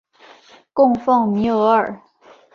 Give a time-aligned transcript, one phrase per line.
[0.73, 2.01] 供奉弥额尔。